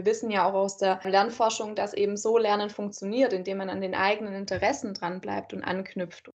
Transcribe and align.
Wir 0.00 0.06
wissen 0.06 0.30
ja 0.30 0.48
auch 0.48 0.54
aus 0.54 0.78
der 0.78 0.98
Lernforschung, 1.04 1.74
dass 1.74 1.92
eben 1.92 2.16
so 2.16 2.38
Lernen 2.38 2.70
funktioniert, 2.70 3.34
indem 3.34 3.58
man 3.58 3.68
an 3.68 3.82
den 3.82 3.94
eigenen 3.94 4.32
Interessen 4.32 4.94
dranbleibt 4.94 5.52
und 5.52 5.62
anknüpft. 5.62 6.30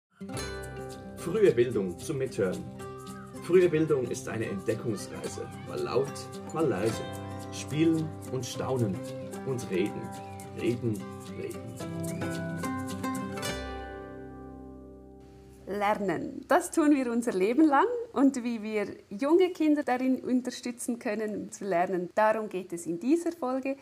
Frühe 1.19 1.53
Bildung 1.53 1.99
zum 1.99 2.17
Mithören. 2.17 2.65
Frühe 3.45 3.69
Bildung 3.69 4.11
ist 4.11 4.27
eine 4.31 4.47
Entdeckungsreise, 4.47 5.47
mal 5.69 5.79
laut, 5.79 6.11
mal 6.55 6.67
leise. 6.67 7.03
Spielen 7.53 8.09
und 8.33 8.47
staunen 8.47 8.99
und 9.47 9.71
reden, 9.71 10.09
reden, 10.59 10.99
reden. 11.39 12.41
lernen. 15.67 16.45
Das 16.49 16.71
tun 16.71 16.93
wir 16.93 17.13
unser 17.13 17.33
Leben 17.33 17.67
lang 17.67 17.87
und 18.13 18.43
wie 18.43 18.63
wir 18.63 18.97
junge 19.11 19.51
Kinder 19.51 19.83
darin 19.83 20.23
unterstützen 20.25 20.99
können 20.99 21.51
zu 21.53 21.65
lernen, 21.65 22.11
darum 22.15 22.49
geht 22.49 22.73
es 22.73 22.87
in 22.87 22.99
dieser 22.99 23.33
Folge. 23.33 23.77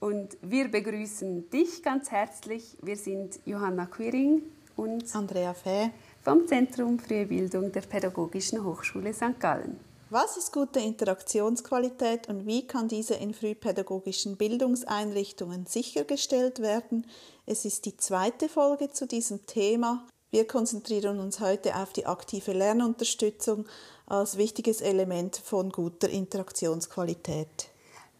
Und 0.00 0.36
wir 0.42 0.68
begrüßen 0.68 1.48
dich 1.50 1.82
ganz 1.82 2.10
herzlich. 2.10 2.76
Wir 2.82 2.96
sind 2.96 3.38
Johanna 3.44 3.86
Quiring 3.86 4.42
und 4.76 5.14
Andrea 5.14 5.54
Fäh 5.54 5.90
vom 6.22 6.46
Zentrum 6.46 6.98
Frühe 6.98 7.26
Bildung 7.26 7.70
der 7.70 7.82
Pädagogischen 7.82 8.64
Hochschule 8.64 9.12
St. 9.14 9.38
Gallen. 9.38 9.78
Was 10.10 10.36
ist 10.36 10.52
gute 10.52 10.78
Interaktionsqualität 10.78 12.28
und 12.28 12.46
wie 12.46 12.66
kann 12.66 12.86
diese 12.86 13.14
in 13.14 13.32
frühpädagogischen 13.32 14.36
Bildungseinrichtungen 14.36 15.64
sichergestellt 15.64 16.60
werden? 16.60 17.06
Es 17.46 17.64
ist 17.64 17.86
die 17.86 17.96
zweite 17.96 18.50
Folge 18.50 18.90
zu 18.90 19.06
diesem 19.06 19.46
Thema. 19.46 20.06
Wir 20.32 20.46
konzentrieren 20.46 21.20
uns 21.20 21.40
heute 21.40 21.76
auf 21.76 21.92
die 21.92 22.06
aktive 22.06 22.54
Lernunterstützung 22.54 23.66
als 24.06 24.38
wichtiges 24.38 24.80
Element 24.80 25.36
von 25.36 25.68
guter 25.68 26.08
Interaktionsqualität. 26.08 27.68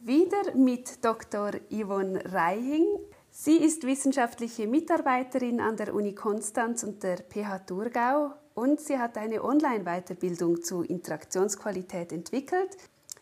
Wieder 0.01 0.55
mit 0.55 1.03
Dr. 1.03 1.53
Yvonne 1.70 2.23
Reihing. 2.30 2.84
Sie 3.30 3.56
ist 3.56 3.84
wissenschaftliche 3.84 4.67
Mitarbeiterin 4.67 5.59
an 5.59 5.78
der 5.78 5.95
Uni 5.95 6.14
Konstanz 6.14 6.83
und 6.83 7.03
der 7.03 7.17
PH 7.17 7.61
Thurgau 7.61 8.34
und 8.53 8.79
sie 8.79 8.98
hat 8.98 9.17
eine 9.17 9.42
Online-Weiterbildung 9.42 10.62
zu 10.62 10.83
Interaktionsqualität 10.83 12.12
entwickelt. 12.12 12.77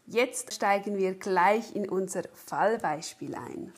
Jetzt 0.08 0.52
steigen 0.52 0.98
wir 0.98 1.14
gleich 1.14 1.76
in 1.76 1.88
unser 1.88 2.24
Fallbeispiel 2.34 3.36
ein. 3.36 3.72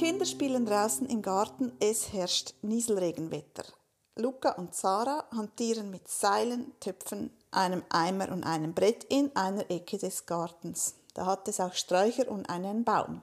Kinder 0.00 0.24
spielen 0.24 0.64
draußen 0.64 1.06
im 1.10 1.20
Garten, 1.20 1.72
es 1.78 2.10
herrscht 2.14 2.54
Nieselregenwetter. 2.62 3.64
Luca 4.16 4.52
und 4.52 4.74
Sarah 4.74 5.26
hantieren 5.30 5.90
mit 5.90 6.08
Seilen, 6.08 6.72
Töpfen, 6.80 7.30
einem 7.50 7.82
Eimer 7.90 8.32
und 8.32 8.42
einem 8.42 8.72
Brett 8.72 9.04
in 9.10 9.30
einer 9.36 9.70
Ecke 9.70 9.98
des 9.98 10.24
Gartens. 10.24 10.94
Da 11.12 11.26
hat 11.26 11.46
es 11.48 11.60
auch 11.60 11.74
Sträucher 11.74 12.30
und 12.30 12.48
einen 12.48 12.82
Baum. 12.82 13.20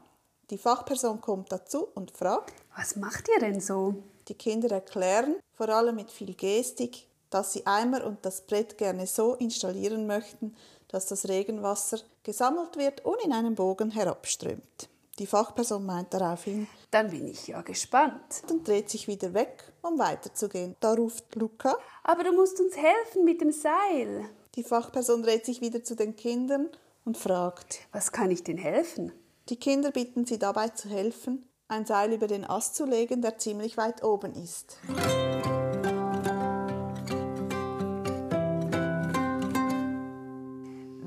Die 0.51 0.59
Fachperson 0.59 1.19
kommt 1.19 1.51
dazu 1.51 1.87
und 1.95 2.11
fragt, 2.11 2.53
was 2.75 2.95
macht 2.95 3.27
ihr 3.27 3.39
denn 3.39 3.59
so? 3.59 3.95
Die 4.27 4.35
Kinder 4.35 4.69
erklären, 4.69 5.37
vor 5.55 5.69
allem 5.69 5.95
mit 5.95 6.11
viel 6.11 6.35
Gestik, 6.35 7.07
dass 7.31 7.53
sie 7.53 7.65
Eimer 7.65 8.05
und 8.05 8.23
das 8.23 8.41
Brett 8.41 8.77
gerne 8.77 9.07
so 9.07 9.33
installieren 9.33 10.05
möchten, 10.05 10.55
dass 10.89 11.07
das 11.07 11.27
Regenwasser 11.27 11.97
gesammelt 12.21 12.77
wird 12.77 13.03
und 13.03 13.19
in 13.25 13.33
einem 13.33 13.55
Bogen 13.55 13.89
herabströmt. 13.89 14.89
Die 15.19 15.25
Fachperson 15.25 15.83
meint 15.83 16.13
daraufhin, 16.13 16.67
dann 16.91 17.09
bin 17.09 17.27
ich 17.27 17.47
ja 17.47 17.61
gespannt. 17.61 18.43
Und 18.51 18.67
dreht 18.67 18.89
sich 18.89 19.07
wieder 19.07 19.33
weg, 19.33 19.63
um 19.81 19.97
weiterzugehen. 19.97 20.75
Da 20.79 20.93
ruft 20.93 21.35
Luca, 21.35 21.75
aber 22.03 22.23
du 22.23 22.33
musst 22.33 22.59
uns 22.59 22.77
helfen 22.77 23.25
mit 23.25 23.41
dem 23.41 23.51
Seil. 23.51 24.29
Die 24.55 24.63
Fachperson 24.63 25.23
dreht 25.23 25.45
sich 25.45 25.59
wieder 25.61 25.83
zu 25.83 25.95
den 25.95 26.15
Kindern 26.15 26.69
und 27.03 27.17
fragt, 27.17 27.79
was 27.91 28.11
kann 28.11 28.29
ich 28.29 28.43
denn 28.43 28.57
helfen? 28.57 29.11
Die 29.49 29.55
Kinder 29.55 29.91
bitten 29.91 30.25
sie 30.25 30.37
dabei 30.37 30.69
zu 30.69 30.89
helfen, 30.89 31.47
ein 31.67 31.85
Seil 31.85 32.13
über 32.13 32.27
den 32.27 32.45
Ast 32.47 32.75
zu 32.75 32.85
legen, 32.85 33.21
der 33.21 33.37
ziemlich 33.39 33.77
weit 33.77 34.03
oben 34.03 34.33
ist. 34.35 34.77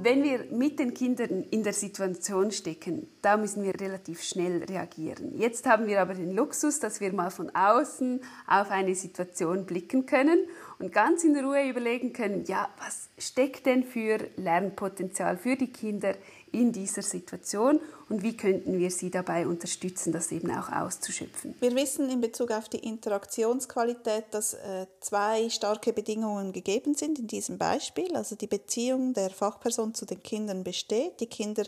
Wenn 0.03 0.22
wir 0.22 0.47
mit 0.50 0.78
den 0.78 0.94
Kindern 0.94 1.44
in 1.50 1.62
der 1.62 1.75
Situation 1.75 2.50
stecken, 2.53 3.06
da 3.21 3.37
müssen 3.37 3.62
wir 3.62 3.78
relativ 3.78 4.22
schnell 4.22 4.65
reagieren. 4.65 5.37
Jetzt 5.37 5.66
haben 5.66 5.87
wir 5.87 6.00
aber 6.00 6.15
den 6.15 6.34
Luxus, 6.34 6.81
dass 6.81 7.03
wir 7.03 7.12
mal 7.12 7.31
von 7.31 7.55
außen 7.55 8.22
auf 8.47 8.71
eine 8.71 8.94
Situation 8.94 9.66
blicken 9.66 10.06
können 10.06 10.38
und 10.78 10.91
ganz 10.91 11.22
in 11.22 11.37
Ruhe 11.37 11.69
überlegen 11.69 12.15
können, 12.15 12.44
ja, 12.47 12.71
was 12.78 13.11
steckt 13.19 13.66
denn 13.66 13.84
für 13.84 14.21
Lernpotenzial 14.37 15.37
für 15.37 15.56
die 15.56 15.71
Kinder 15.71 16.15
in 16.53 16.72
dieser 16.72 17.03
Situation 17.03 17.81
und 18.09 18.22
wie 18.22 18.37
könnten 18.37 18.78
wir 18.78 18.91
sie 18.91 19.11
dabei 19.11 19.47
unterstützen, 19.47 20.12
das 20.12 20.33
eben 20.33 20.50
auch 20.50 20.69
auszuschöpfen. 20.71 21.55
Wir 21.61 21.75
wissen 21.75 22.11
in 22.11 22.21
Bezug 22.21 22.50
auf 22.50 22.69
die 22.69 22.78
Interaktionsqualität, 22.78 24.25
dass 24.33 24.55
äh, 24.55 24.87
zwei 25.00 25.49
starke 25.49 25.93
Bedingungen 25.93 26.53
gegeben 26.53 26.94
sind 26.94 27.19
in 27.19 27.27
diesem 27.27 27.59
Beispiel. 27.59 28.15
Also 28.16 28.37
die 28.37 28.47
Beziehung 28.47 29.15
der 29.15 29.31
Fachperson 29.31 29.94
zu 29.94 30.06
den 30.06 30.22
Kindern 30.22 30.65
besteht. 30.65 31.21
Die 31.21 31.27
Kinder 31.27 31.65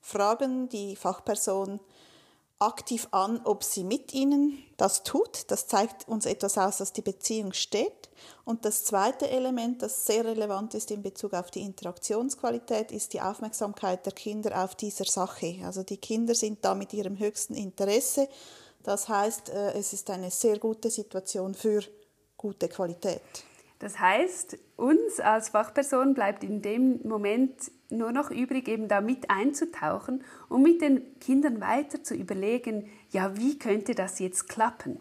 fragen 0.00 0.68
die 0.68 0.96
Fachperson, 0.96 1.80
aktiv 2.58 3.08
an, 3.12 3.40
ob 3.44 3.62
sie 3.62 3.84
mit 3.84 4.12
ihnen 4.12 4.58
das 4.76 5.04
tut. 5.04 5.50
Das 5.50 5.68
zeigt 5.68 6.08
uns 6.08 6.26
etwas 6.26 6.58
aus, 6.58 6.78
dass 6.78 6.92
die 6.92 7.02
Beziehung 7.02 7.52
steht. 7.52 8.08
Und 8.44 8.64
das 8.64 8.84
zweite 8.84 9.28
Element, 9.30 9.82
das 9.82 10.06
sehr 10.06 10.24
relevant 10.24 10.74
ist 10.74 10.90
in 10.90 11.02
Bezug 11.02 11.34
auf 11.34 11.50
die 11.50 11.62
Interaktionsqualität, 11.62 12.90
ist 12.90 13.12
die 13.12 13.20
Aufmerksamkeit 13.20 14.04
der 14.06 14.12
Kinder 14.12 14.64
auf 14.64 14.74
dieser 14.74 15.04
Sache. 15.04 15.56
Also 15.64 15.82
die 15.82 15.98
Kinder 15.98 16.34
sind 16.34 16.64
da 16.64 16.74
mit 16.74 16.92
ihrem 16.92 17.18
höchsten 17.18 17.54
Interesse. 17.54 18.28
Das 18.82 19.08
heißt, 19.08 19.50
äh, 19.50 19.72
es 19.72 19.92
ist 19.92 20.10
eine 20.10 20.30
sehr 20.30 20.58
gute 20.58 20.90
Situation 20.90 21.54
für 21.54 21.82
gute 22.36 22.68
Qualität. 22.68 23.22
Das 23.78 23.98
heißt, 23.98 24.58
uns 24.76 25.20
als 25.20 25.50
Fachperson 25.50 26.14
bleibt 26.14 26.42
in 26.42 26.62
dem 26.62 27.06
Moment 27.06 27.70
nur 27.90 28.12
noch 28.12 28.30
übrig, 28.30 28.68
eben 28.68 28.88
da 28.88 29.00
mit 29.00 29.30
einzutauchen 29.30 30.24
und 30.48 30.62
mit 30.62 30.80
den 30.80 31.18
Kindern 31.20 31.60
weiter 31.60 32.02
zu 32.02 32.14
überlegen, 32.14 32.90
ja, 33.10 33.36
wie 33.36 33.58
könnte 33.58 33.94
das 33.94 34.18
jetzt 34.18 34.48
klappen? 34.48 35.00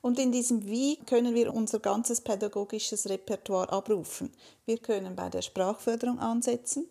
Und 0.00 0.18
in 0.18 0.32
diesem 0.32 0.66
Wie 0.66 0.96
können 1.04 1.34
wir 1.34 1.54
unser 1.54 1.80
ganzes 1.80 2.20
pädagogisches 2.20 3.08
Repertoire 3.08 3.72
abrufen. 3.72 4.30
Wir 4.66 4.78
können 4.78 5.16
bei 5.16 5.28
der 5.30 5.42
Sprachförderung 5.42 6.18
ansetzen, 6.18 6.86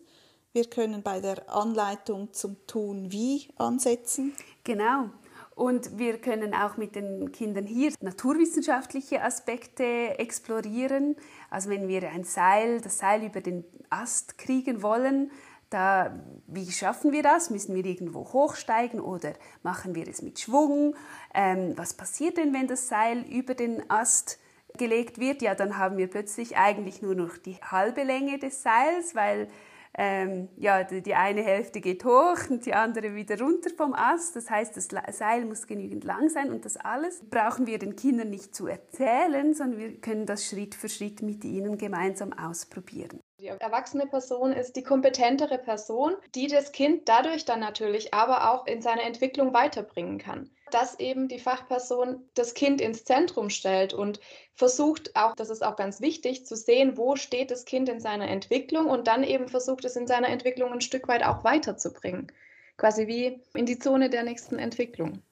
wir 0.52 0.64
können 0.66 1.02
bei 1.02 1.20
der 1.20 1.52
Anleitung 1.52 2.32
zum 2.32 2.64
Tun 2.66 3.10
wie 3.10 3.48
ansetzen. 3.56 4.32
Genau. 4.62 5.10
Und 5.54 5.98
wir 5.98 6.18
können 6.18 6.52
auch 6.52 6.76
mit 6.76 6.96
den 6.96 7.30
Kindern 7.30 7.64
hier 7.64 7.92
naturwissenschaftliche 8.00 9.22
Aspekte 9.22 10.18
explorieren. 10.18 11.16
Also 11.48 11.70
wenn 11.70 11.86
wir 11.86 12.10
ein 12.10 12.24
Seil, 12.24 12.80
das 12.80 12.98
Seil 12.98 13.24
über 13.24 13.40
den 13.40 13.64
Ast 13.88 14.36
kriegen 14.36 14.82
wollen, 14.82 15.30
da, 15.70 16.12
wie 16.46 16.70
schaffen 16.70 17.12
wir 17.12 17.22
das? 17.22 17.50
Müssen 17.50 17.74
wir 17.74 17.84
irgendwo 17.84 18.20
hochsteigen 18.32 19.00
oder 19.00 19.32
machen 19.62 19.94
wir 19.94 20.06
es 20.06 20.22
mit 20.22 20.38
Schwung? 20.38 20.94
Ähm, 21.34 21.72
was 21.76 21.94
passiert 21.94 22.36
denn, 22.36 22.52
wenn 22.52 22.68
das 22.68 22.88
Seil 22.88 23.24
über 23.28 23.54
den 23.54 23.88
Ast 23.90 24.38
gelegt 24.76 25.18
wird? 25.18 25.42
Ja, 25.42 25.54
dann 25.54 25.78
haben 25.78 25.96
wir 25.96 26.08
plötzlich 26.08 26.56
eigentlich 26.56 27.02
nur 27.02 27.14
noch 27.14 27.38
die 27.38 27.56
halbe 27.56 28.02
Länge 28.02 28.38
des 28.38 28.62
Seils, 28.62 29.14
weil 29.14 29.48
ähm, 29.96 30.48
ja, 30.56 30.82
die, 30.82 31.14
eine 31.14 31.42
Hälfte 31.42 31.80
geht 31.80 32.04
hoch 32.04 32.50
und 32.50 32.66
die 32.66 32.74
andere 32.74 33.14
wieder 33.14 33.38
runter 33.38 33.70
vom 33.76 33.94
Ast. 33.94 34.34
Das 34.34 34.50
heißt, 34.50 34.76
das 34.76 34.88
Seil 35.16 35.44
muss 35.44 35.66
genügend 35.66 36.04
lang 36.04 36.28
sein 36.28 36.50
und 36.50 36.64
das 36.64 36.76
alles 36.76 37.22
brauchen 37.30 37.66
wir 37.66 37.78
den 37.78 37.94
Kindern 37.94 38.30
nicht 38.30 38.54
zu 38.54 38.66
erzählen, 38.66 39.54
sondern 39.54 39.78
wir 39.78 40.00
können 40.00 40.26
das 40.26 40.46
Schritt 40.46 40.74
für 40.74 40.88
Schritt 40.88 41.22
mit 41.22 41.44
ihnen 41.44 41.78
gemeinsam 41.78 42.32
ausprobieren. 42.32 43.20
Die 43.38 43.48
erwachsene 43.48 44.06
Person 44.06 44.52
ist 44.52 44.74
die 44.74 44.82
kompetentere 44.82 45.58
Person, 45.58 46.14
die 46.34 46.46
das 46.46 46.72
Kind 46.72 47.08
dadurch 47.08 47.44
dann 47.44 47.60
natürlich 47.60 48.14
aber 48.14 48.50
auch 48.52 48.66
in 48.66 48.80
seiner 48.80 49.02
Entwicklung 49.02 49.52
weiterbringen 49.52 50.18
kann. 50.18 50.50
Dass 50.74 50.98
eben 50.98 51.28
die 51.28 51.38
Fachperson 51.38 52.28
das 52.34 52.52
Kind 52.52 52.80
ins 52.80 53.04
Zentrum 53.04 53.48
stellt 53.48 53.94
und 53.94 54.18
versucht 54.54 55.14
auch, 55.14 55.36
das 55.36 55.48
ist 55.48 55.62
auch 55.62 55.76
ganz 55.76 56.00
wichtig, 56.00 56.46
zu 56.46 56.56
sehen, 56.56 56.96
wo 56.96 57.14
steht 57.14 57.52
das 57.52 57.64
Kind 57.64 57.88
in 57.88 58.00
seiner 58.00 58.26
Entwicklung 58.26 58.86
und 58.86 59.06
dann 59.06 59.22
eben 59.22 59.46
versucht 59.46 59.84
es 59.84 59.94
in 59.94 60.08
seiner 60.08 60.30
Entwicklung 60.30 60.72
ein 60.72 60.80
Stück 60.80 61.06
weit 61.06 61.22
auch 61.22 61.44
weiterzubringen. 61.44 62.32
Quasi 62.76 63.06
wie 63.06 63.40
in 63.54 63.66
die 63.66 63.78
Zone 63.78 64.10
der 64.10 64.24
nächsten 64.24 64.58
Entwicklung. 64.58 65.22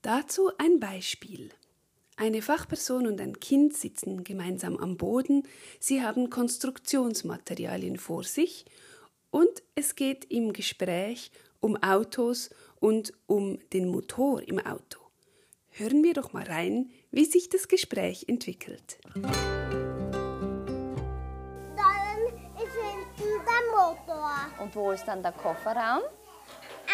Dazu 0.00 0.50
ein 0.56 0.80
Beispiel. 0.80 1.50
Eine 2.16 2.40
Fachperson 2.40 3.06
und 3.06 3.20
ein 3.20 3.38
Kind 3.38 3.76
sitzen 3.76 4.24
gemeinsam 4.24 4.78
am 4.78 4.96
Boden, 4.96 5.42
sie 5.78 6.02
haben 6.02 6.30
Konstruktionsmaterialien 6.30 7.98
vor 7.98 8.24
sich 8.24 8.64
und 9.30 9.62
es 9.74 9.94
geht 9.94 10.24
im 10.30 10.54
Gespräch 10.54 11.32
um 11.60 11.76
Autos 11.82 12.48
und 12.80 13.12
um 13.26 13.58
den 13.72 13.88
Motor 13.88 14.42
im 14.42 14.58
Auto. 14.58 14.98
Hören 15.68 16.02
wir 16.02 16.14
doch 16.14 16.32
mal 16.32 16.42
rein, 16.42 16.90
wie 17.12 17.24
sich 17.24 17.48
das 17.48 17.68
Gespräch 17.68 18.24
entwickelt. 18.28 18.98
Dann 19.14 19.30
ist 22.56 22.76
Und 24.60 24.74
wo 24.74 24.90
ist 24.90 25.04
dann 25.04 25.22
der 25.22 25.32
Kofferraum? 25.32 26.02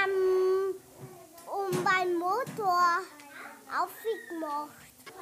Ähm, 0.05 0.75
um 1.47 1.85
beim 1.85 2.19
Motor 2.19 3.01
aufgemacht. 3.67 4.71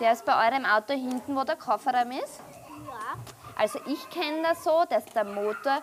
Der 0.00 0.12
ist 0.12 0.24
bei 0.24 0.48
eurem 0.48 0.64
Auto 0.64 0.94
hinten, 0.94 1.36
wo 1.36 1.44
der 1.44 1.56
Kofferraum 1.56 2.10
ist? 2.10 2.40
Ja. 2.86 3.14
Also 3.56 3.78
ich 3.86 4.10
kenne 4.10 4.42
das 4.42 4.64
so, 4.64 4.84
dass 4.90 5.04
der 5.06 5.24
Motor 5.24 5.80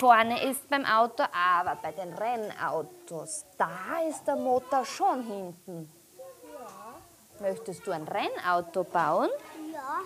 vorne 0.00 0.50
ist 0.50 0.66
beim 0.70 0.86
Auto, 0.86 1.22
aber 1.30 1.78
bei 1.82 1.92
den 1.92 2.14
Rennautos, 2.14 3.44
da 3.58 4.00
ist 4.08 4.24
der 4.26 4.36
Motor 4.36 4.82
schon 4.86 5.22
hinten. 5.22 5.92
Ja. 6.18 6.94
Möchtest 7.38 7.86
du 7.86 7.90
ein 7.90 8.08
Rennauto 8.08 8.84
bauen? 8.84 9.28
Ja. 9.70 10.00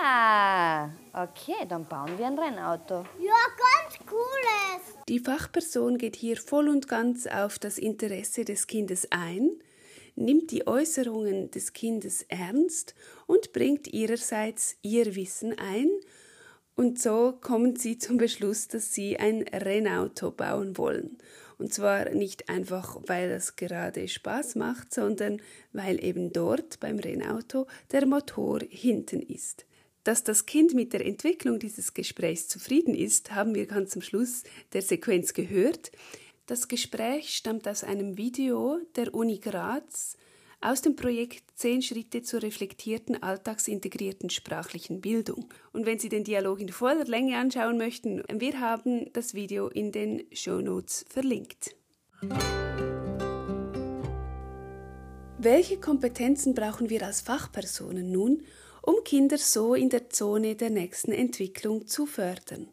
Ah, 0.00 0.90
okay, 1.24 1.66
dann 1.68 1.84
bauen 1.86 2.16
wir 2.16 2.26
ein 2.26 2.38
Rennauto. 2.38 3.04
Ja, 3.18 3.34
ganz 3.58 3.98
cooles. 4.06 5.04
Die 5.08 5.18
Fachperson 5.18 5.98
geht 5.98 6.14
hier 6.14 6.36
voll 6.36 6.68
und 6.68 6.86
ganz 6.86 7.26
auf 7.26 7.58
das 7.58 7.78
Interesse 7.78 8.44
des 8.44 8.68
Kindes 8.68 9.08
ein, 9.10 9.50
nimmt 10.14 10.52
die 10.52 10.68
Äußerungen 10.68 11.50
des 11.50 11.72
Kindes 11.72 12.22
ernst 12.28 12.94
und 13.26 13.52
bringt 13.52 13.88
ihrerseits 13.88 14.76
ihr 14.82 15.16
Wissen 15.16 15.58
ein, 15.58 15.90
und 16.76 17.00
so 17.00 17.32
kommen 17.40 17.76
sie 17.76 17.96
zum 17.96 18.18
Beschluss, 18.18 18.68
dass 18.68 18.92
sie 18.92 19.18
ein 19.18 19.42
Rennauto 19.42 20.30
bauen 20.30 20.76
wollen. 20.76 21.16
Und 21.58 21.72
zwar 21.72 22.10
nicht 22.10 22.50
einfach, 22.50 22.98
weil 23.06 23.30
es 23.30 23.56
gerade 23.56 24.06
Spaß 24.06 24.56
macht, 24.56 24.92
sondern 24.92 25.40
weil 25.72 26.04
eben 26.04 26.34
dort 26.34 26.78
beim 26.80 26.98
Rennauto 26.98 27.66
der 27.92 28.04
Motor 28.04 28.60
hinten 28.68 29.22
ist. 29.22 29.64
Dass 30.04 30.22
das 30.22 30.44
Kind 30.44 30.74
mit 30.74 30.92
der 30.92 31.04
Entwicklung 31.04 31.58
dieses 31.58 31.94
Gesprächs 31.94 32.46
zufrieden 32.46 32.94
ist, 32.94 33.34
haben 33.34 33.54
wir 33.54 33.66
ganz 33.66 33.96
am 33.96 34.02
Schluss 34.02 34.42
der 34.74 34.82
Sequenz 34.82 35.32
gehört. 35.32 35.90
Das 36.44 36.68
Gespräch 36.68 37.34
stammt 37.34 37.66
aus 37.66 37.84
einem 37.84 38.18
Video 38.18 38.78
der 38.96 39.14
Uni 39.14 39.38
Graz 39.38 40.18
aus 40.60 40.82
dem 40.82 40.96
Projekt 40.96 41.44
10 41.56 41.82
Schritte 41.82 42.22
zur 42.22 42.42
reflektierten, 42.42 43.22
alltagsintegrierten 43.22 44.30
sprachlichen 44.30 45.00
Bildung. 45.00 45.48
Und 45.72 45.86
wenn 45.86 45.98
Sie 45.98 46.08
den 46.08 46.24
Dialog 46.24 46.60
in 46.60 46.70
voller 46.70 47.04
Länge 47.04 47.38
anschauen 47.38 47.78
möchten, 47.78 48.22
wir 48.32 48.60
haben 48.60 49.12
das 49.12 49.34
Video 49.34 49.68
in 49.68 49.92
den 49.92 50.24
Show 50.32 50.60
Notes 50.60 51.04
verlinkt. 51.08 51.76
Welche 55.38 55.78
Kompetenzen 55.78 56.54
brauchen 56.54 56.90
wir 56.90 57.04
als 57.04 57.20
Fachpersonen 57.20 58.10
nun, 58.10 58.42
um 58.82 58.96
Kinder 59.04 59.38
so 59.38 59.74
in 59.74 59.90
der 59.90 60.10
Zone 60.10 60.56
der 60.56 60.70
nächsten 60.70 61.12
Entwicklung 61.12 61.86
zu 61.86 62.06
fördern? 62.06 62.68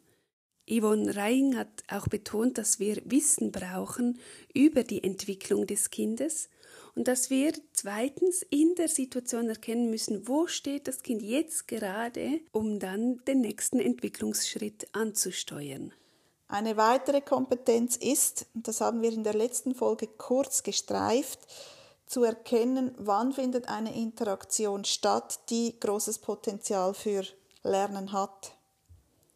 Yvonne 0.68 1.14
Reing 1.14 1.56
hat 1.56 1.84
auch 1.88 2.08
betont, 2.08 2.56
dass 2.56 2.80
wir 2.80 3.02
Wissen 3.04 3.52
brauchen 3.52 4.18
über 4.54 4.82
die 4.82 5.04
Entwicklung 5.04 5.66
des 5.66 5.90
Kindes 5.90 6.48
und 6.94 7.08
dass 7.08 7.30
wir 7.30 7.52
zweitens 7.72 8.42
in 8.50 8.74
der 8.76 8.88
Situation 8.88 9.48
erkennen 9.48 9.90
müssen, 9.90 10.28
wo 10.28 10.46
steht 10.46 10.86
das 10.86 11.02
Kind 11.02 11.22
jetzt 11.22 11.66
gerade, 11.66 12.40
um 12.52 12.78
dann 12.78 13.24
den 13.24 13.40
nächsten 13.40 13.80
Entwicklungsschritt 13.80 14.88
anzusteuern. 14.92 15.92
Eine 16.46 16.76
weitere 16.76 17.20
Kompetenz 17.20 17.96
ist, 17.96 18.46
das 18.54 18.80
haben 18.80 19.02
wir 19.02 19.12
in 19.12 19.24
der 19.24 19.34
letzten 19.34 19.74
Folge 19.74 20.06
kurz 20.06 20.62
gestreift, 20.62 21.40
zu 22.06 22.22
erkennen, 22.22 22.94
wann 22.98 23.32
findet 23.32 23.68
eine 23.68 23.96
Interaktion 23.96 24.84
statt, 24.84 25.40
die 25.50 25.78
großes 25.80 26.18
Potenzial 26.18 26.94
für 26.94 27.24
Lernen 27.62 28.12
hat 28.12 28.53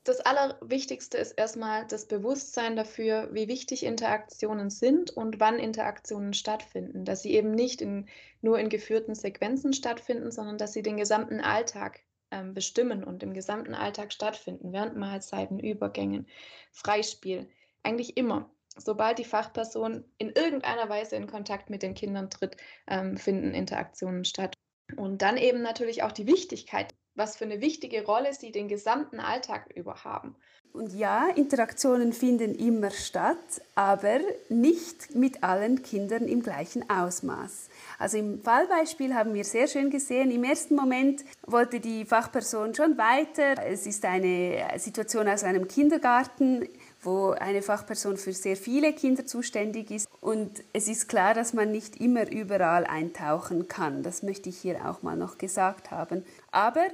das 0.08 0.20
Allerwichtigste 0.20 1.18
ist 1.18 1.32
erstmal 1.32 1.86
das 1.86 2.08
Bewusstsein 2.08 2.76
dafür, 2.76 3.28
wie 3.32 3.46
wichtig 3.46 3.84
Interaktionen 3.84 4.70
sind 4.70 5.10
und 5.10 5.38
wann 5.38 5.58
Interaktionen 5.58 6.32
stattfinden. 6.32 7.04
Dass 7.04 7.22
sie 7.22 7.34
eben 7.34 7.50
nicht 7.50 7.82
in, 7.82 8.08
nur 8.40 8.58
in 8.58 8.70
geführten 8.70 9.14
Sequenzen 9.14 9.74
stattfinden, 9.74 10.30
sondern 10.30 10.56
dass 10.56 10.72
sie 10.72 10.82
den 10.82 10.96
gesamten 10.96 11.40
Alltag 11.40 12.00
ähm, 12.30 12.54
bestimmen 12.54 13.04
und 13.04 13.22
im 13.22 13.34
gesamten 13.34 13.74
Alltag 13.74 14.12
stattfinden, 14.12 14.72
während 14.72 14.96
Mahlzeiten, 14.96 15.60
Übergängen, 15.60 16.26
Freispiel. 16.72 17.46
Eigentlich 17.82 18.16
immer. 18.16 18.50
Sobald 18.78 19.18
die 19.18 19.24
Fachperson 19.24 20.04
in 20.16 20.30
irgendeiner 20.30 20.88
Weise 20.88 21.16
in 21.16 21.26
Kontakt 21.26 21.68
mit 21.68 21.82
den 21.82 21.94
Kindern 21.94 22.30
tritt, 22.30 22.56
ähm, 22.86 23.18
finden 23.18 23.52
Interaktionen 23.52 24.24
statt. 24.24 24.54
Und 24.96 25.20
dann 25.20 25.36
eben 25.36 25.60
natürlich 25.60 26.02
auch 26.02 26.12
die 26.12 26.26
Wichtigkeit 26.26 26.94
was 27.18 27.36
für 27.36 27.44
eine 27.44 27.60
wichtige 27.60 28.04
Rolle 28.04 28.32
sie 28.32 28.52
den 28.52 28.68
gesamten 28.68 29.20
Alltag 29.20 29.66
über 29.74 30.04
haben. 30.04 30.36
Und 30.72 30.94
ja, 30.94 31.28
Interaktionen 31.34 32.12
finden 32.12 32.54
immer 32.54 32.90
statt, 32.90 33.36
aber 33.74 34.20
nicht 34.48 35.14
mit 35.14 35.42
allen 35.42 35.82
Kindern 35.82 36.28
im 36.28 36.42
gleichen 36.42 36.88
Ausmaß. 36.88 37.68
Also 37.98 38.18
im 38.18 38.40
Fallbeispiel 38.40 39.14
haben 39.14 39.34
wir 39.34 39.44
sehr 39.44 39.66
schön 39.66 39.90
gesehen, 39.90 40.30
im 40.30 40.44
ersten 40.44 40.76
Moment 40.76 41.24
wollte 41.46 41.80
die 41.80 42.04
Fachperson 42.04 42.74
schon 42.74 42.96
weiter. 42.96 43.60
Es 43.66 43.86
ist 43.86 44.04
eine 44.04 44.68
Situation 44.76 45.26
aus 45.26 45.42
einem 45.42 45.66
Kindergarten, 45.66 46.68
wo 47.02 47.30
eine 47.30 47.62
Fachperson 47.62 48.16
für 48.16 48.32
sehr 48.32 48.56
viele 48.56 48.92
Kinder 48.92 49.26
zuständig 49.26 49.90
ist. 49.90 50.08
Und 50.20 50.62
es 50.72 50.86
ist 50.86 51.08
klar, 51.08 51.34
dass 51.34 51.54
man 51.54 51.72
nicht 51.72 52.00
immer 52.00 52.30
überall 52.30 52.84
eintauchen 52.84 53.68
kann. 53.68 54.02
Das 54.02 54.22
möchte 54.22 54.48
ich 54.48 54.58
hier 54.58 54.88
auch 54.88 55.02
mal 55.02 55.16
noch 55.16 55.38
gesagt 55.38 55.90
haben. 55.90 56.24
Aber 56.52 56.86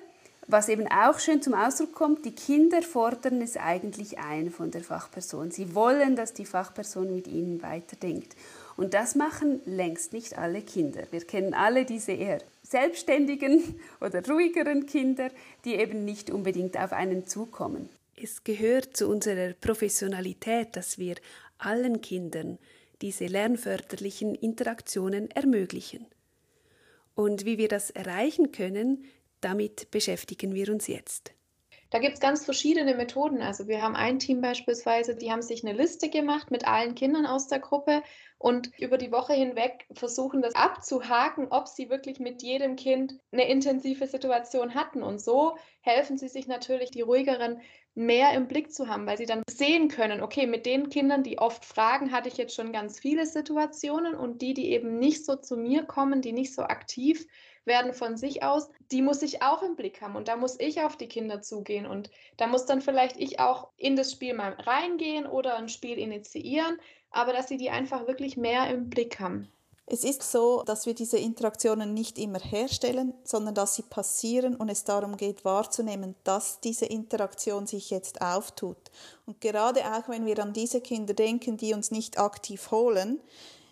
was 0.47 0.69
eben 0.69 0.87
auch 0.89 1.19
schön 1.19 1.43
zum 1.43 1.55
Ausdruck 1.55 1.95
kommt, 1.95 2.25
die 2.25 2.35
Kinder 2.35 2.83
fordern 2.83 3.41
es 3.41 3.57
eigentlich 3.57 4.19
ein 4.19 4.51
von 4.51 4.71
der 4.71 4.83
Fachperson. 4.83 5.51
Sie 5.51 5.75
wollen, 5.75 6.17
dass 6.17 6.35
die 6.35 6.45
Fachperson 6.45 7.15
mit 7.15 7.27
ihnen 7.27 7.63
weiterdenkt. 7.63 8.37
Und 8.77 8.95
das 8.95 9.15
machen 9.15 9.61
längst 9.65 10.13
nicht 10.13 10.37
alle 10.37 10.61
Kinder. 10.63 11.05
Wir 11.11 11.21
kennen 11.21 11.55
alle 11.55 11.85
diese 11.85 12.13
eher 12.13 12.41
selbstständigen 12.63 13.81
oder 14.01 14.27
ruhigeren 14.27 14.87
Kinder, 14.87 15.31
die 15.65 15.77
eben 15.77 16.05
nicht 16.05 16.31
unbedingt 16.31 16.77
auf 16.79 16.93
einen 16.93 17.27
zukommen. 17.27 17.89
Es 18.17 18.45
gehört 18.45 18.97
zu 18.97 19.09
unserer 19.09 19.55
Professionalität, 19.55 20.77
dass 20.77 20.99
wir 20.99 21.17
allen 21.59 22.01
Kindern 22.01 22.59
diese 23.03 23.27
lernförderlichen 23.27 24.35
Interaktionen 24.35 25.31
ermöglichen. 25.31 26.07
Und 27.15 27.45
wie 27.45 27.59
wir 27.59 27.69
das 27.69 27.91
erreichen 27.91 28.51
können, 28.53 29.05
damit 29.45 29.91
beschäftigen 29.91 30.55
wir 30.55 30.71
uns 30.71 30.87
jetzt. 30.87 31.35
Da 31.91 32.01
gibt 32.01 32.15
es 32.15 32.21
ganz 32.21 32.45
verschiedene 32.45 32.97
Methoden. 32.97 33.41
Also 33.41 33.69
wir 33.69 33.81
haben 33.81 33.95
ein 33.95 34.19
Team 34.19 34.41
beispielsweise, 34.41 35.15
die 35.15 35.31
haben 35.31 35.43
sich 35.43 35.65
eine 35.65 35.79
Liste 35.79 36.09
gemacht 36.09 36.51
mit 36.51 36.67
allen 36.67 36.97
Kindern 36.97 37.25
aus 37.25 37.47
der 37.47 37.61
Gruppe 37.61 38.03
und 38.39 38.73
über 38.81 38.99
die 38.99 39.13
Woche 39.13 39.35
hinweg 39.35 39.87
versuchen 39.93 40.43
das 40.43 40.57
abzuhaken, 40.57 41.47
ob 41.51 41.69
sie 41.69 41.91
wirklich 41.91 42.19
mit 42.19 42.43
jedem 42.43 42.75
Kind 42.75 43.15
eine 43.31 43.49
intensive 43.49 44.09
Situation 44.09 44.75
hatten. 44.75 45.05
Und 45.05 45.21
so 45.21 45.57
helfen 45.83 46.19
sie 46.19 46.27
sich 46.27 46.49
natürlich, 46.49 46.91
die 46.91 47.03
ruhigeren 47.03 47.61
mehr 47.95 48.33
im 48.35 48.49
Blick 48.49 48.73
zu 48.73 48.89
haben, 48.89 49.07
weil 49.07 49.19
sie 49.19 49.27
dann 49.27 49.45
sehen 49.49 49.87
können, 49.87 50.21
okay, 50.21 50.49
mit 50.49 50.67
den 50.67 50.89
Kindern, 50.89 51.23
die 51.23 51.39
oft 51.39 51.65
fragen, 51.65 52.11
hatte 52.11 52.29
ich 52.29 52.37
jetzt 52.37 52.57
schon 52.57 52.73
ganz 52.73 52.99
viele 52.99 53.25
Situationen 53.25 54.17
und 54.17 54.43
die, 54.43 54.53
die 54.53 54.73
eben 54.73 54.99
nicht 54.99 55.25
so 55.25 55.37
zu 55.37 55.57
mir 55.57 55.85
kommen, 55.85 56.21
die 56.21 56.33
nicht 56.33 56.53
so 56.53 56.63
aktiv 56.63 57.25
werden 57.65 57.93
von 57.93 58.17
sich 58.17 58.43
aus, 58.43 58.69
die 58.93 59.03
muss 59.03 59.23
ich 59.23 59.43
auch 59.43 59.63
im 59.63 59.77
Blick 59.77 60.01
haben 60.01 60.17
und 60.17 60.29
da 60.29 60.37
muss 60.37 60.59
ich 60.59 60.83
auf 60.83 60.97
die 60.97 61.09
Kinder 61.09 61.41
zugehen 61.43 61.87
und 61.87 62.11
da 62.37 62.47
muss 62.47 62.67
dann 62.67 62.81
vielleicht 62.81 63.17
ich 63.17 63.41
auch 63.41 63.69
in 63.77 63.97
das 63.97 64.13
Spiel 64.13 64.35
mal 64.35 64.53
reingehen 64.53 65.27
oder 65.27 65.57
ein 65.57 65.69
Spiel 65.69 65.99
initiieren, 65.99 66.79
aber 67.11 67.33
dass 67.33 67.49
sie 67.49 67.57
die 67.57 67.71
einfach 67.71 68.07
wirklich 68.07 68.37
mehr 68.37 68.69
im 68.69 68.91
Blick 68.91 69.21
haben. 69.21 69.49
Es 69.87 70.03
ist 70.03 70.23
so, 70.23 70.63
dass 70.63 70.87
wir 70.87 70.95
diese 70.95 71.19
Interaktionen 71.19 71.93
nicht 71.93 72.19
immer 72.19 72.39
herstellen, 72.39 73.13
sondern 73.23 73.55
dass 73.55 73.75
sie 73.75 73.83
passieren 73.83 74.57
und 74.57 74.71
es 74.71 74.85
darum 74.85 75.19
geht 75.19 75.45
wahrzunehmen, 75.45 76.15
dass 76.25 76.61
diese 76.61 76.87
Interaktion 76.87 77.67
sich 77.67 77.91
jetzt 77.91 78.23
auftut. 78.23 78.79
Und 79.27 79.43
gerade 79.43 79.81
auch 79.81 80.09
wenn 80.09 80.25
wir 80.25 80.39
an 80.39 80.55
diese 80.55 80.81
Kinder 80.81 81.13
denken, 81.13 81.59
die 81.59 81.75
uns 81.75 81.91
nicht 81.91 82.19
aktiv 82.19 82.71
holen, 82.71 83.21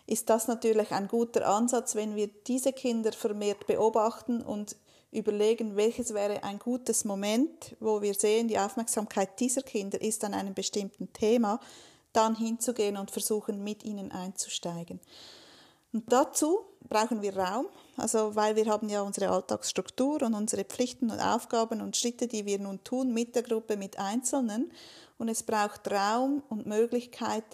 ist 0.05 0.29
das 0.29 0.47
natürlich 0.47 0.91
ein 0.91 1.07
guter 1.07 1.47
Ansatz, 1.47 1.95
wenn 1.95 2.15
wir 2.15 2.27
diese 2.47 2.73
Kinder 2.73 3.11
vermehrt 3.11 3.67
beobachten 3.67 4.41
und 4.41 4.75
überlegen, 5.11 5.75
welches 5.75 6.13
wäre 6.13 6.43
ein 6.43 6.59
gutes 6.59 7.05
Moment, 7.05 7.75
wo 7.79 8.01
wir 8.01 8.13
sehen, 8.13 8.47
die 8.47 8.59
Aufmerksamkeit 8.59 9.39
dieser 9.39 9.61
Kinder 9.61 10.01
ist 10.01 10.23
an 10.23 10.33
einem 10.33 10.53
bestimmten 10.53 11.13
Thema, 11.13 11.59
dann 12.11 12.35
hinzugehen 12.35 12.97
und 12.97 13.11
versuchen, 13.11 13.63
mit 13.63 13.83
ihnen 13.83 14.11
einzusteigen. 14.11 14.99
Und 15.93 16.11
dazu 16.11 16.61
brauchen 16.89 17.21
wir 17.21 17.37
Raum, 17.37 17.67
also 17.97 18.35
weil 18.35 18.55
wir 18.55 18.65
haben 18.65 18.89
ja 18.89 19.01
unsere 19.01 19.29
Alltagsstruktur 19.29 20.23
und 20.23 20.33
unsere 20.33 20.63
Pflichten 20.63 21.11
und 21.11 21.19
Aufgaben 21.19 21.81
und 21.81 21.95
Schritte, 21.95 22.27
die 22.27 22.45
wir 22.45 22.57
nun 22.57 22.83
tun 22.83 23.13
mit 23.13 23.35
der 23.35 23.43
Gruppe, 23.43 23.77
mit 23.77 23.99
Einzelnen. 23.99 24.71
Und 25.19 25.29
es 25.29 25.43
braucht 25.43 25.89
Raum 25.91 26.41
und 26.49 26.65
Möglichkeit, 26.65 27.45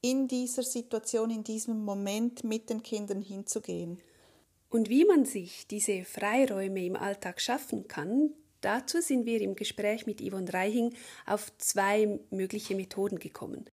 in 0.00 0.28
dieser 0.28 0.62
Situation, 0.62 1.30
in 1.30 1.44
diesem 1.44 1.84
Moment 1.84 2.44
mit 2.44 2.70
den 2.70 2.82
Kindern 2.82 3.22
hinzugehen. 3.22 3.98
Und 4.70 4.88
wie 4.88 5.04
man 5.04 5.24
sich 5.24 5.66
diese 5.66 6.04
Freiräume 6.04 6.84
im 6.84 6.96
Alltag 6.96 7.40
schaffen 7.40 7.88
kann, 7.88 8.34
Dazu 8.60 9.00
sind 9.00 9.24
wir 9.24 9.40
im 9.40 9.54
Gespräch 9.54 10.06
mit 10.06 10.20
Yvonne 10.20 10.52
Reihing 10.52 10.92
auf 11.26 11.56
zwei 11.58 12.18
mögliche 12.30 12.74
Methoden 12.74 13.20
gekommen. 13.20 13.70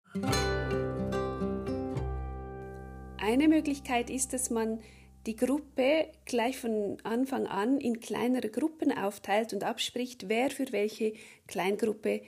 Eine 3.18 3.48
Möglichkeit 3.48 4.10
ist, 4.10 4.34
dass 4.34 4.50
man 4.50 4.82
die 5.26 5.36
Gruppe 5.36 6.12
gleich 6.26 6.58
von 6.58 6.98
Anfang 7.02 7.46
an 7.46 7.80
in 7.80 7.98
kleinere 8.00 8.50
Gruppen 8.50 8.92
aufteilt 8.92 9.54
und 9.54 9.64
abspricht, 9.64 10.28
wer 10.28 10.50
für 10.50 10.70
welche 10.72 11.14
Kleingruppe 11.46 12.20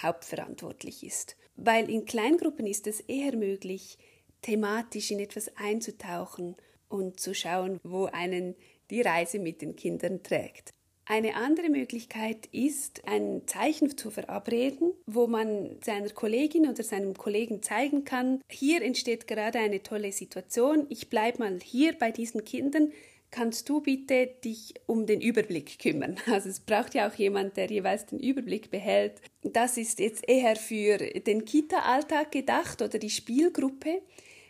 hauptverantwortlich 0.00 1.02
ist. 1.02 1.36
Weil 1.56 1.88
in 1.90 2.04
Kleingruppen 2.04 2.66
ist 2.66 2.86
es 2.86 3.00
eher 3.00 3.36
möglich, 3.36 3.98
thematisch 4.42 5.10
in 5.10 5.20
etwas 5.20 5.56
einzutauchen 5.56 6.56
und 6.88 7.20
zu 7.20 7.34
schauen, 7.34 7.78
wo 7.82 8.06
einen 8.06 8.54
die 8.90 9.00
Reise 9.00 9.38
mit 9.38 9.62
den 9.62 9.76
Kindern 9.76 10.22
trägt. 10.22 10.70
Eine 11.06 11.36
andere 11.36 11.68
Möglichkeit 11.68 12.46
ist, 12.46 13.06
ein 13.06 13.42
Zeichen 13.46 13.96
zu 13.96 14.10
verabreden, 14.10 14.92
wo 15.06 15.26
man 15.26 15.76
seiner 15.84 16.08
Kollegin 16.08 16.66
oder 16.66 16.82
seinem 16.82 17.12
Kollegen 17.12 17.62
zeigen 17.62 18.04
kann, 18.04 18.40
hier 18.48 18.80
entsteht 18.80 19.26
gerade 19.26 19.58
eine 19.58 19.82
tolle 19.82 20.12
Situation, 20.12 20.86
ich 20.88 21.10
bleibe 21.10 21.40
mal 21.40 21.60
hier 21.62 21.92
bei 21.98 22.10
diesen 22.10 22.44
Kindern, 22.44 22.90
kannst 23.34 23.68
du 23.68 23.80
bitte 23.80 24.28
dich 24.44 24.74
um 24.86 25.06
den 25.06 25.20
Überblick 25.20 25.80
kümmern? 25.80 26.16
Also 26.26 26.48
es 26.48 26.60
braucht 26.60 26.94
ja 26.94 27.08
auch 27.08 27.14
jemand, 27.14 27.56
der 27.56 27.66
jeweils 27.68 28.06
den 28.06 28.20
Überblick 28.20 28.70
behält. 28.70 29.20
Das 29.42 29.76
ist 29.76 29.98
jetzt 29.98 30.28
eher 30.28 30.54
für 30.54 30.98
den 30.98 31.44
Kita-Alltag 31.44 32.30
gedacht 32.30 32.80
oder 32.80 32.98
die 32.98 33.10
Spielgruppe. 33.10 34.02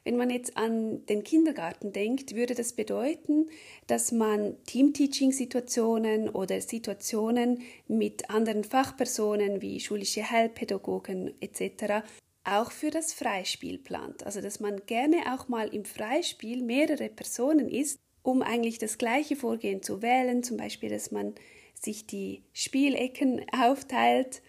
Wenn 0.04 0.18
man 0.18 0.28
jetzt 0.28 0.58
an 0.58 1.06
den 1.06 1.24
Kindergarten 1.24 1.94
denkt, 1.94 2.34
würde 2.34 2.54
das 2.54 2.74
bedeuten, 2.74 3.46
dass 3.86 4.12
man 4.12 4.62
Team-Teaching-Situationen 4.66 6.28
oder 6.28 6.60
Situationen 6.60 7.62
mit 7.88 8.28
anderen 8.28 8.64
Fachpersonen 8.64 9.62
wie 9.62 9.80
schulische 9.80 10.30
Heilpädagogen 10.30 11.32
etc. 11.40 12.04
auch 12.44 12.70
für 12.70 12.90
das 12.90 13.14
Freispiel 13.14 13.78
plant. 13.78 14.26
Also 14.26 14.42
dass 14.42 14.60
man 14.60 14.84
gerne 14.84 15.34
auch 15.34 15.48
mal 15.48 15.68
im 15.68 15.86
Freispiel 15.86 16.62
mehrere 16.62 17.08
Personen 17.08 17.70
ist, 17.70 17.98
um 18.24 18.42
eigentlich 18.42 18.78
das 18.78 18.98
gleiche 18.98 19.36
Vorgehen 19.36 19.82
zu 19.82 20.02
wählen, 20.02 20.42
zum 20.42 20.56
Beispiel, 20.56 20.88
dass 20.88 21.12
man 21.12 21.34
sich 21.74 22.06
die 22.06 22.42
Spielecken 22.52 23.44
aufteilt 23.52 24.42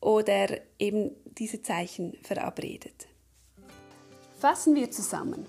oder 0.00 0.60
eben 0.78 1.10
diese 1.24 1.62
Zeichen 1.62 2.16
verabredet. 2.22 3.08
Fassen 4.38 4.76
wir 4.76 4.90
zusammen. 4.90 5.46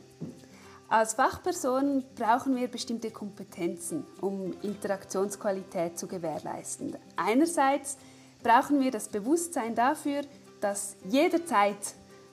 Als 0.88 1.14
Fachperson 1.14 2.04
brauchen 2.16 2.56
wir 2.56 2.68
bestimmte 2.68 3.12
Kompetenzen, 3.12 4.08
um 4.22 4.56
Interaktionsqualität 4.64 6.00
zu 6.00 6.08
gewährleisten. 6.08 6.98
Einerseits 7.16 7.98
brauchen 8.42 8.80
wir 8.80 8.90
das 8.90 9.10
Bewusstsein 9.10 9.76
dafür, 9.76 10.22
dass 10.62 10.96
jederzeit 11.08 11.78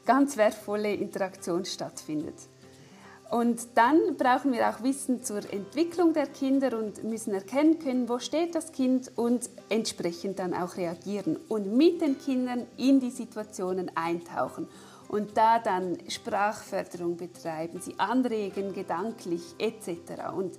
ganz 0.07 0.37
wertvolle 0.37 0.95
Interaktion 0.95 1.65
stattfindet. 1.65 2.37
Und 3.31 3.77
dann 3.77 4.17
brauchen 4.17 4.53
wir 4.53 4.69
auch 4.69 4.83
Wissen 4.83 5.23
zur 5.25 5.39
Entwicklung 5.53 6.13
der 6.13 6.29
Kinder 6.29 6.79
und 6.79 7.03
müssen 7.03 7.35
erkennen 7.35 7.81
können, 7.81 8.09
wo 8.09 8.21
steht 8.21 8.55
das 8.55 8.71
Kind 8.71 9.11
und 9.17 9.51
entsprechend 9.69 10.39
dann 10.39 10.55
auch 10.55 10.77
reagieren 10.77 11.37
und 11.49 11.77
mit 11.77 12.01
den 12.01 12.19
Kindern 12.19 12.67
in 12.77 13.01
die 13.01 13.11
Situationen 13.11 13.91
eintauchen 13.97 14.69
und 15.09 15.37
da 15.37 15.59
dann 15.59 15.99
Sprachförderung 16.09 17.17
betreiben, 17.17 17.81
sie 17.81 17.99
anregen, 17.99 18.73
gedanklich 18.73 19.43
etc. 19.59 20.33
Und 20.37 20.57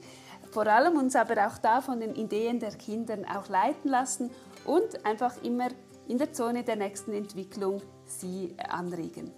vor 0.52 0.68
allem 0.68 0.98
uns 0.98 1.16
aber 1.16 1.48
auch 1.48 1.58
da 1.58 1.80
von 1.82 2.00
den 2.02 2.16
Ideen 2.16 2.60
der 2.60 2.72
Kinder 2.72 3.18
auch 3.34 3.48
leiten 3.48 3.90
lassen 3.90 4.30
und 4.66 5.06
einfach 5.06 5.42
immer 5.42 5.70
in 6.08 6.18
der 6.18 6.34
Zone 6.34 6.64
der 6.64 6.76
nächsten 6.76 7.14
Entwicklung 7.14 7.82
sie 8.06 8.56
anregen. 8.70 9.32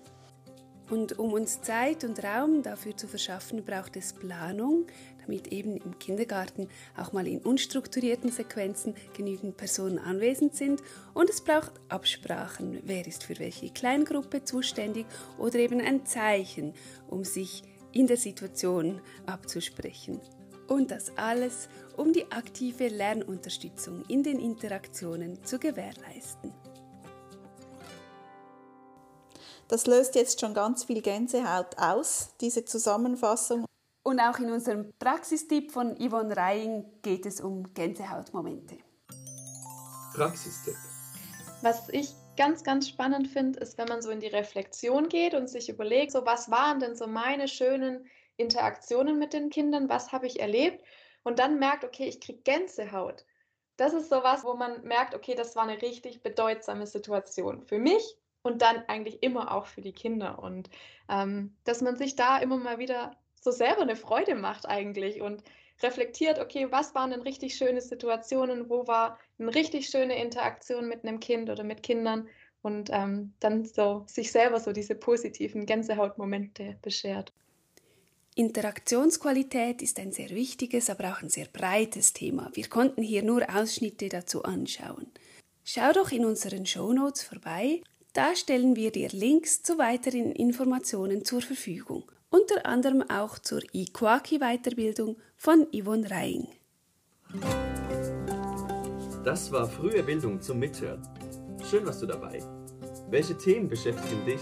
Und 0.90 1.20
um 1.20 1.34
uns 1.34 1.62
Zeit 1.62 2.04
und 2.04 2.24
Raum 2.24 2.64
dafür 2.64 2.98
zu 2.98 3.08
verschaffen, 3.08 3.64
braucht 3.64 3.96
es 3.96 4.14
Planung, 4.14 4.88
damit 5.22 5.48
eben 5.50 5.78
im 5.78 6.00
Kindergarten 6.00 6.68
auch 6.98 7.14
mal 7.14 7.28
in 7.28 7.40
unstrukturierten 7.40 8.32
Sequenzen 8.32 8.96
genügend 9.16 9.58
Personen 9.58 10.00
anwesend 10.00 10.56
sind. 10.56 10.82
Und 11.14 11.30
es 11.30 11.42
braucht 11.42 11.74
Absprachen, 11.90 12.82
wer 12.86 13.06
ist 13.06 13.24
für 13.24 13.38
welche 13.38 13.70
Kleingruppe 13.70 14.44
zuständig 14.44 15.06
oder 15.38 15.60
eben 15.60 15.80
ein 15.80 16.06
Zeichen, 16.08 16.74
um 17.08 17.24
sich 17.24 17.64
in 17.92 18.08
der 18.08 18.18
Situation 18.18 19.00
abzusprechen. 19.28 20.20
Und 20.68 20.92
das 20.92 21.18
alles, 21.18 21.70
um 21.98 22.14
die 22.14 22.32
aktive 22.32 22.88
Lernunterstützung 22.88 24.04
in 24.08 24.24
den 24.24 24.40
Interaktionen 24.40 25.44
zu 25.44 25.60
gewährleisten. 25.60 26.54
Das 29.70 29.86
löst 29.86 30.16
jetzt 30.16 30.42
schon 30.42 30.56
ganz 30.56 30.84
viel 30.84 31.04
Gänsehaut 31.04 31.78
aus, 31.78 32.34
diese 32.42 32.66
Zusammenfassung. 32.66 33.66
Und 34.02 34.20
auch 34.20 34.40
in 34.40 34.52
unserem 34.52 34.92
Praxistipp 34.98 35.72
von 35.72 35.96
Yvonne 35.96 36.36
Reing 36.36 36.86
geht 37.04 37.28
es 37.28 37.40
um 37.40 37.72
Gänsehautmomente. 37.76 38.78
Praxistipp. 40.16 40.74
Was 41.62 41.88
ich 41.90 42.16
ganz, 42.36 42.64
ganz 42.64 42.90
spannend 42.90 43.28
finde, 43.28 43.60
ist, 43.60 43.78
wenn 43.78 43.88
man 43.88 44.02
so 44.02 44.10
in 44.10 44.20
die 44.20 44.28
Reflexion 44.28 45.08
geht 45.08 45.36
und 45.36 45.48
sich 45.48 45.70
überlegt, 45.70 46.14
so 46.14 46.26
was 46.26 46.50
waren 46.50 46.80
denn 46.80 46.96
so 46.96 47.06
meine 47.06 47.48
schönen 47.48 48.10
Interaktionen 48.38 49.20
mit 49.20 49.34
den 49.34 49.52
Kindern, 49.52 49.88
was 49.88 50.12
habe 50.12 50.26
ich 50.26 50.40
erlebt 50.40 50.84
und 51.22 51.38
dann 51.38 51.60
merkt, 51.60 51.84
okay, 51.84 52.08
ich 52.08 52.20
kriege 52.20 52.42
Gänsehaut. 52.42 53.24
Das 53.78 53.94
ist 53.94 54.10
so 54.10 54.24
was, 54.24 54.44
wo 54.44 54.56
man 54.56 54.82
merkt, 54.82 55.14
okay, 55.14 55.36
das 55.36 55.56
war 55.56 55.64
eine 55.64 55.80
richtig 55.80 56.24
bedeutsame 56.24 56.88
Situation 56.88 57.62
für 57.62 57.78
mich 57.78 58.18
und 58.42 58.62
dann 58.62 58.84
eigentlich 58.88 59.22
immer 59.22 59.54
auch 59.54 59.66
für 59.66 59.82
die 59.82 59.94
Kinder. 59.94 60.40
Und 60.40 60.70
ähm, 61.10 61.56
dass 61.64 61.82
man 61.82 61.98
sich 61.98 62.16
da 62.16 62.38
immer 62.38 62.58
mal 62.58 62.80
wieder 62.80 63.18
so 63.42 63.52
selber 63.52 63.82
eine 63.82 63.96
Freude 63.96 64.36
macht 64.36 64.68
eigentlich 64.68 65.22
und 65.22 65.44
reflektiert, 65.82 66.40
okay, 66.40 66.68
was 66.72 66.94
waren 66.94 67.12
denn 67.12 67.22
richtig 67.22 67.56
schöne 67.56 67.82
Situationen, 67.82 68.70
wo 68.70 68.88
war 68.88 69.18
eine 69.38 69.54
richtig 69.54 69.88
schöne 69.88 70.22
Interaktion 70.22 70.88
mit 70.88 71.04
einem 71.04 71.20
Kind 71.20 71.50
oder 71.50 71.64
mit 71.64 71.84
Kindern 71.84 72.28
und 72.62 72.90
ähm, 72.92 73.34
dann 73.40 73.66
so 73.66 74.04
sich 74.08 74.32
selber 74.32 74.60
so 74.60 74.74
diese 74.74 74.96
positiven 74.96 75.66
Gänsehautmomente 75.66 76.78
beschert. 76.82 77.32
Interaktionsqualität 78.36 79.82
ist 79.82 80.00
ein 80.00 80.12
sehr 80.12 80.30
wichtiges, 80.30 80.90
aber 80.90 81.12
auch 81.12 81.22
ein 81.22 81.30
sehr 81.30 81.48
breites 81.52 82.14
Thema. 82.14 82.50
Wir 82.54 82.68
konnten 82.68 83.02
hier 83.02 83.24
nur 83.24 83.44
Ausschnitte 83.54 84.08
dazu 84.10 84.44
anschauen. 84.44 85.08
Schau 85.64 85.92
doch 85.94 86.12
in 86.12 86.26
unseren 86.26 86.66
Shownotes 86.66 87.24
vorbei 87.24 87.82
da 88.14 88.36
stellen 88.36 88.76
wir 88.76 88.92
dir 88.92 89.10
Links 89.10 89.64
zu 89.64 89.78
weiteren 89.78 90.32
Informationen 90.32 91.26
zur 91.26 91.42
Verfügung, 91.42 92.04
unter 92.30 92.66
anderem 92.66 93.04
auch 93.10 93.40
zur 93.40 93.62
IQAKI-Weiterbildung 93.74 95.18
von 95.36 95.68
Yvonne 95.74 96.10
Reing. 96.10 96.48
Das 99.24 99.52
war 99.52 99.68
frühe 99.68 100.02
Bildung 100.04 100.42
zum 100.42 100.60
Mithören. 100.60 101.06
Schön 101.70 101.86
warst 101.86 102.02
du 102.02 102.06
dabei. 102.08 102.42
Welche 103.10 103.38
Themen 103.38 103.68
beschäftigen 103.68 104.26
dich? 104.26 104.40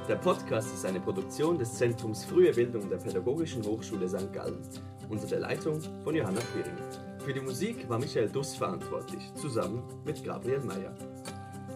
Der 0.09 0.15
Podcast 0.15 0.73
ist 0.73 0.87
eine 0.87 0.99
Produktion 0.99 1.59
des 1.59 1.71
Zentrums 1.75 2.25
Frühe 2.25 2.51
Bildung 2.51 2.89
der 2.89 2.97
Pädagogischen 2.97 3.63
Hochschule 3.63 4.09
St. 4.09 4.33
Gallen 4.33 4.57
unter 5.07 5.27
der 5.27 5.41
Leitung 5.41 5.79
von 6.03 6.15
Johanna 6.15 6.41
Quiring. 6.51 7.19
Für 7.23 7.31
die 7.31 7.39
Musik 7.39 7.87
war 7.87 7.99
Michael 7.99 8.27
Duss 8.27 8.55
verantwortlich, 8.55 9.31
zusammen 9.35 9.83
mit 10.05 10.23
Gabriel 10.23 10.61
Meyer. 10.61 10.95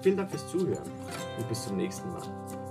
Vielen 0.02 0.18
Dank 0.18 0.32
fürs 0.32 0.48
Zuhören 0.48 0.90
und 1.38 1.48
bis 1.48 1.64
zum 1.64 1.78
nächsten 1.78 2.10
Mal. 2.10 2.63